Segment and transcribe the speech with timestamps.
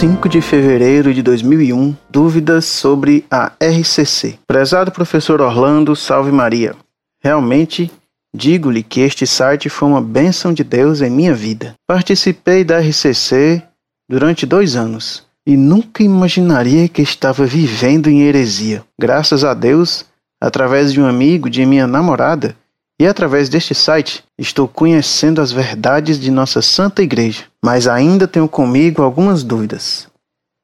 [0.00, 4.38] 5 de fevereiro de 2001, dúvidas sobre a RCC.
[4.46, 6.74] Prezado professor Orlando, salve Maria.
[7.22, 7.92] Realmente,
[8.34, 11.74] digo-lhe que este site foi uma bênção de Deus em minha vida.
[11.86, 13.62] Participei da RCC
[14.08, 18.82] durante dois anos e nunca imaginaria que estava vivendo em heresia.
[18.98, 20.06] Graças a Deus,
[20.40, 22.56] através de um amigo de minha namorada,
[23.00, 28.46] e através deste site estou conhecendo as verdades de nossa Santa Igreja, mas ainda tenho
[28.46, 30.06] comigo algumas dúvidas.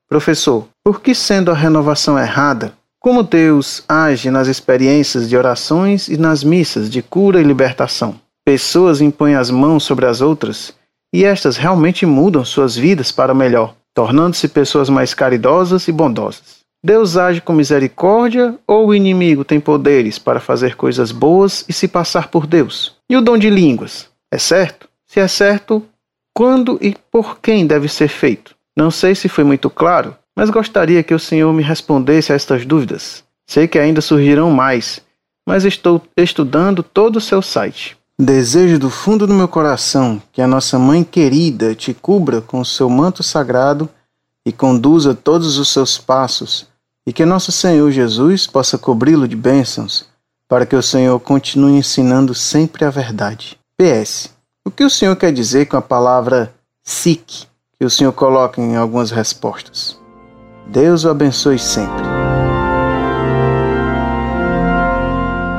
[0.06, 6.18] Professor, por que sendo a renovação errada, como Deus age nas experiências de orações e
[6.18, 8.20] nas missas de cura e libertação?
[8.44, 10.74] Pessoas impõem as mãos sobre as outras
[11.14, 16.55] e estas realmente mudam suas vidas para melhor, tornando-se pessoas mais caridosas e bondosas.
[16.86, 21.88] Deus age com misericórdia ou o inimigo tem poderes para fazer coisas boas e se
[21.88, 22.94] passar por Deus?
[23.10, 24.08] E o dom de línguas?
[24.30, 24.88] É certo?
[25.04, 25.84] Se é certo,
[26.32, 28.54] quando e por quem deve ser feito?
[28.76, 32.64] Não sei se foi muito claro, mas gostaria que o Senhor me respondesse a estas
[32.64, 33.24] dúvidas.
[33.44, 35.00] Sei que ainda surgirão mais,
[35.44, 37.98] mas estou estudando todo o seu site.
[38.16, 42.64] Desejo do fundo do meu coração que a nossa Mãe querida te cubra com o
[42.64, 43.88] seu manto sagrado
[44.46, 46.75] e conduza todos os seus passos
[47.06, 50.06] e que nosso Senhor Jesus possa cobri-lo de bênçãos,
[50.48, 53.56] para que o Senhor continue ensinando sempre a verdade.
[53.78, 54.30] PS.
[54.66, 57.46] O que o Senhor quer dizer com a palavra SIC,
[57.78, 59.96] que o Senhor coloca em algumas respostas?
[60.66, 62.04] Deus o abençoe sempre.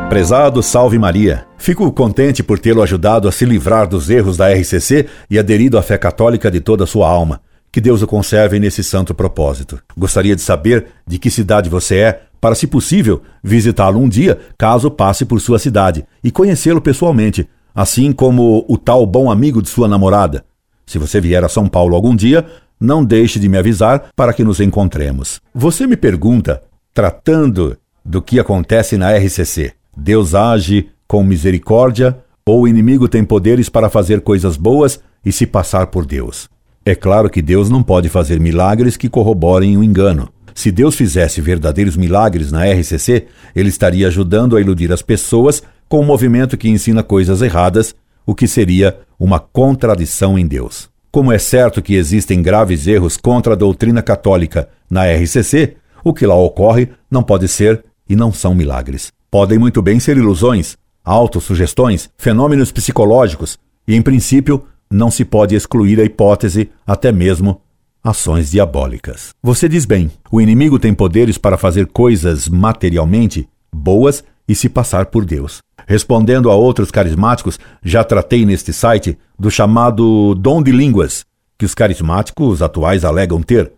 [0.09, 5.07] Prezado Salve Maria, fico contente por tê-lo ajudado a se livrar dos erros da RCC
[5.29, 7.41] e aderido à fé católica de toda a sua alma.
[7.71, 9.79] Que Deus o conserve nesse santo propósito.
[9.97, 14.89] Gostaria de saber de que cidade você é, para, se possível, visitá-lo um dia, caso
[14.89, 19.87] passe por sua cidade, e conhecê-lo pessoalmente, assim como o tal bom amigo de sua
[19.87, 20.45] namorada.
[20.85, 22.45] Se você vier a São Paulo algum dia,
[22.79, 25.41] não deixe de me avisar para que nos encontremos.
[25.53, 26.61] Você me pergunta,
[26.93, 33.67] tratando do que acontece na RCC: Deus age com misericórdia ou o inimigo tem poderes
[33.67, 36.47] para fazer coisas boas e se passar por Deus?
[36.87, 40.29] É claro que Deus não pode fazer milagres que corroborem o engano.
[40.55, 45.99] Se Deus fizesse verdadeiros milagres na RCC, ele estaria ajudando a iludir as pessoas com
[45.99, 47.93] um movimento que ensina coisas erradas,
[48.25, 50.89] o que seria uma contradição em Deus.
[51.11, 55.75] Como é certo que existem graves erros contra a doutrina católica na RCC,
[56.05, 59.11] o que lá ocorre não pode ser e não são milagres.
[59.29, 65.99] Podem muito bem ser ilusões, autossugestões, fenômenos psicológicos e, em princípio, não se pode excluir
[65.99, 67.61] a hipótese até mesmo
[68.03, 69.29] ações diabólicas.
[69.43, 75.07] Você diz bem, o inimigo tem poderes para fazer coisas materialmente boas e se passar
[75.07, 75.59] por Deus.
[75.85, 81.25] Respondendo a outros carismáticos, já tratei neste site do chamado dom de línguas,
[81.57, 83.71] que os carismáticos atuais alegam ter.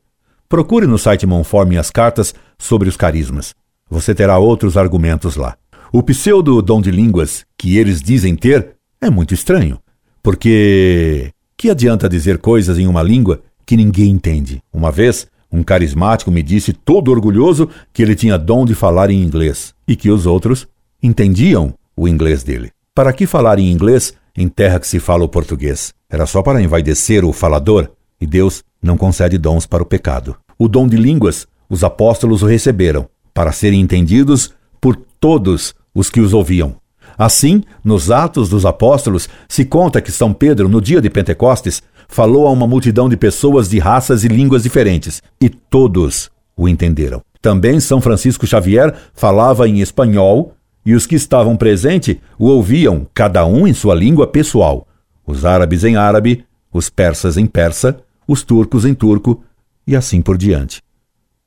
[0.48, 3.54] Procure no site Monfort minhas cartas sobre os carismas.
[3.90, 5.56] Você terá outros argumentos lá.
[5.92, 9.80] O pseudo dom de línguas que eles dizem ter é muito estranho.
[10.22, 14.62] Porque que adianta dizer coisas em uma língua que ninguém entende?
[14.74, 19.22] Uma vez, um carismático me disse todo orgulhoso que ele tinha dom de falar em
[19.22, 20.68] inglês e que os outros
[21.02, 22.72] entendiam o inglês dele.
[22.94, 25.94] Para que falar em inglês em terra que se fala o português?
[26.10, 30.36] Era só para envaidecer o falador, e Deus não concede dons para o pecado.
[30.58, 36.20] O dom de línguas os apóstolos o receberam, para serem entendidos por todos os que
[36.20, 36.76] os ouviam.
[37.20, 42.48] Assim, nos Atos dos Apóstolos, se conta que São Pedro, no dia de Pentecostes, falou
[42.48, 47.22] a uma multidão de pessoas de raças e línguas diferentes, e todos o entenderam.
[47.42, 50.54] Também São Francisco Xavier falava em espanhol,
[50.86, 54.88] e os que estavam presentes o ouviam, cada um em sua língua pessoal:
[55.28, 59.44] os árabes em árabe, os persas em persa, os turcos em turco,
[59.86, 60.82] e assim por diante.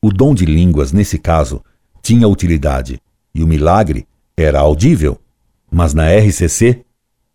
[0.02, 1.62] O dom de línguas, nesse caso,
[2.02, 3.00] tinha utilidade,
[3.34, 4.06] e o milagre
[4.36, 5.18] era audível.
[5.72, 6.84] Mas na RCC,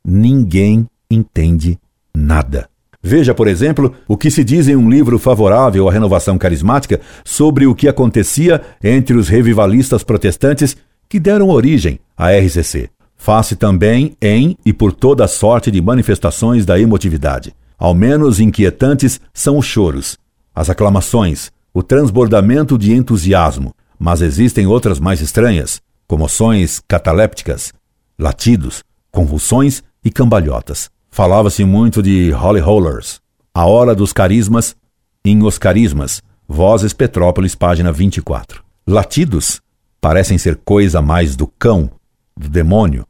[0.06, 1.80] ninguém entende
[2.16, 2.70] nada.
[3.02, 7.66] Veja, por exemplo, o que se diz em um livro favorável à renovação carismática sobre
[7.66, 10.76] o que acontecia entre os revivalistas protestantes
[11.10, 12.90] que deram origem à RCC.
[13.16, 17.56] Faz-se também em e por toda a sorte de manifestações da emotividade.
[17.78, 20.18] Ao menos inquietantes são os choros,
[20.54, 27.72] as aclamações, o transbordamento de entusiasmo, mas existem outras mais estranhas, comoções catalépticas,
[28.20, 30.90] latidos, convulsões e cambalhotas.
[31.10, 33.22] Falava-se muito de Holly Rollers,
[33.54, 34.76] A Hora dos Carismas,
[35.24, 38.64] em Os Carismas, Vozes Petrópolis, página 24.
[38.88, 39.62] Latidos
[40.00, 41.92] parecem ser coisa mais do cão,
[42.36, 43.06] do demônio,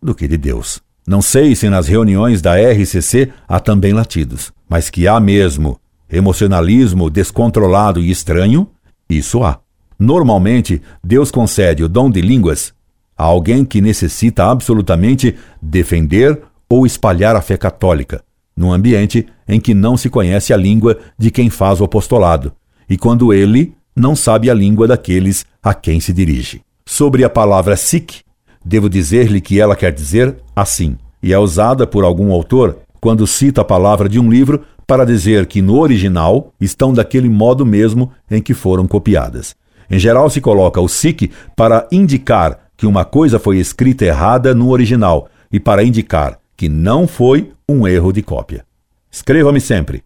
[0.00, 0.80] do que de Deus.
[1.06, 5.80] Não sei se nas reuniões da RCC há também latidos, mas que há mesmo
[6.10, 8.68] emocionalismo descontrolado e estranho,
[9.08, 9.58] isso há.
[9.98, 12.74] Normalmente, Deus concede o dom de línguas
[13.22, 18.20] a alguém que necessita absolutamente defender ou espalhar a fé católica,
[18.56, 22.52] num ambiente em que não se conhece a língua de quem faz o apostolado,
[22.90, 26.62] e quando ele não sabe a língua daqueles a quem se dirige.
[26.84, 28.24] Sobre a palavra Sikh,
[28.64, 33.60] devo dizer-lhe que ela quer dizer assim, e é usada por algum autor quando cita
[33.60, 38.42] a palavra de um livro para dizer que no original estão daquele modo mesmo em
[38.42, 39.54] que foram copiadas.
[39.88, 44.70] Em geral, se coloca o Sikh para indicar que uma coisa foi escrita errada no
[44.70, 48.64] original e para indicar que não foi um erro de cópia.
[49.08, 50.02] Escreva-me sempre.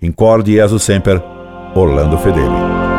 [0.00, 1.20] Incorde Jesus Semper,
[1.74, 2.89] Orlando Fedeli.